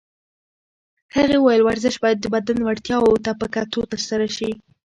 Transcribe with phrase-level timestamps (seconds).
[1.15, 4.49] هغې وویل ورزش باید د بدن وړتیاوو ته په کتو ترسره شي.